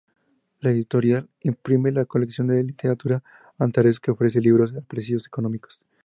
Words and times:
La 0.61 0.71
editorial 0.71 1.29
imprime 1.41 1.91
la 1.91 2.05
colección 2.05 2.47
de 2.47 2.63
literatura 2.63 3.21
"Antares", 3.59 3.99
que 3.99 4.09
ofrece 4.09 4.41
libros 4.41 4.73
a 4.75 4.81
precios 4.81 5.27
económicos. 5.27 5.83